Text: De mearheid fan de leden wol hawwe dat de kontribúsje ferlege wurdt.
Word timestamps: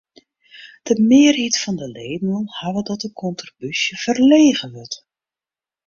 De 0.87 0.93
mearheid 1.07 1.55
fan 1.61 1.75
de 1.81 1.87
leden 1.97 2.29
wol 2.33 2.47
hawwe 2.59 2.81
dat 2.89 3.01
de 3.03 3.11
kontribúsje 3.21 3.93
ferlege 4.03 4.67
wurdt. 4.73 4.97